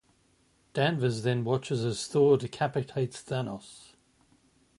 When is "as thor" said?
1.85-2.35